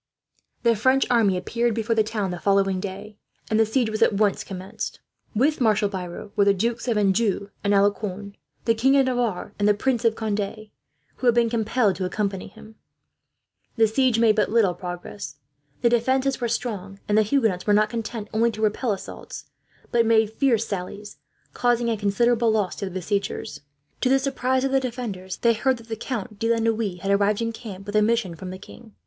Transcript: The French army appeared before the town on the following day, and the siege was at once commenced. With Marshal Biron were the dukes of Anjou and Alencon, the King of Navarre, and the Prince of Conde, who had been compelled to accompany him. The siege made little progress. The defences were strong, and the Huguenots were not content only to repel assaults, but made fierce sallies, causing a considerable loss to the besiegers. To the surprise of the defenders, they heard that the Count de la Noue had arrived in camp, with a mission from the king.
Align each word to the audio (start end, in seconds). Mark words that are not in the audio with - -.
The 0.63 0.75
French 0.75 1.05
army 1.11 1.37
appeared 1.37 1.75
before 1.75 1.93
the 1.95 2.01
town 2.01 2.23
on 2.23 2.31
the 2.31 2.39
following 2.39 2.79
day, 2.79 3.17
and 3.51 3.59
the 3.59 3.67
siege 3.67 3.91
was 3.91 4.01
at 4.01 4.13
once 4.15 4.43
commenced. 4.43 4.99
With 5.35 5.61
Marshal 5.61 5.89
Biron 5.89 6.31
were 6.35 6.43
the 6.45 6.55
dukes 6.55 6.87
of 6.87 6.97
Anjou 6.97 7.49
and 7.63 7.71
Alencon, 7.71 8.33
the 8.65 8.73
King 8.73 8.97
of 8.97 9.05
Navarre, 9.05 9.53
and 9.59 9.67
the 9.67 9.75
Prince 9.75 10.03
of 10.03 10.15
Conde, 10.15 10.69
who 11.17 11.27
had 11.27 11.35
been 11.35 11.51
compelled 11.51 11.97
to 11.97 12.05
accompany 12.05 12.47
him. 12.47 12.77
The 13.75 13.87
siege 13.87 14.17
made 14.17 14.39
little 14.39 14.73
progress. 14.73 15.35
The 15.83 15.89
defences 15.89 16.41
were 16.41 16.47
strong, 16.47 16.97
and 17.07 17.15
the 17.15 17.21
Huguenots 17.21 17.67
were 17.67 17.71
not 17.73 17.91
content 17.91 18.27
only 18.33 18.49
to 18.53 18.61
repel 18.63 18.93
assaults, 18.93 19.51
but 19.91 20.03
made 20.03 20.33
fierce 20.33 20.65
sallies, 20.65 21.17
causing 21.53 21.89
a 21.89 21.95
considerable 21.95 22.49
loss 22.49 22.75
to 22.77 22.85
the 22.85 22.91
besiegers. 22.99 23.61
To 24.01 24.09
the 24.09 24.17
surprise 24.17 24.63
of 24.63 24.71
the 24.71 24.79
defenders, 24.79 25.37
they 25.37 25.53
heard 25.53 25.77
that 25.77 25.89
the 25.89 25.95
Count 25.95 26.39
de 26.39 26.51
la 26.51 26.57
Noue 26.57 26.97
had 27.01 27.11
arrived 27.11 27.43
in 27.43 27.51
camp, 27.53 27.85
with 27.85 27.95
a 27.95 28.01
mission 28.01 28.33
from 28.33 28.49
the 28.49 28.57
king. 28.57 28.95